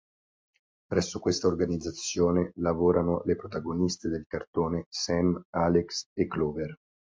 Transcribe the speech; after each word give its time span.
Presso 0.87 1.19
questa 1.19 1.45
organizzazione 1.45 2.53
lavorano 2.55 3.21
le 3.25 3.35
protagoniste 3.35 4.09
del 4.09 4.25
cartone 4.25 4.85
Sam, 4.89 5.39
Alex 5.51 6.05
e 6.15 6.25
Clover. 6.25 6.75